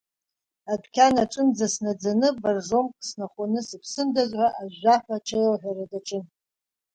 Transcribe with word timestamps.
Адәқьан 0.71 1.15
аҿынӡа 1.23 1.67
снаӡаны 1.73 2.29
боржомк 2.41 2.91
снахәаны 3.07 3.59
сыԥсындаз 3.67 4.31
ҳәа 4.37 4.47
ажәжәаҳәа 4.61 5.15
аҽеилаҳәара 5.17 5.85
даҿын. 5.91 6.23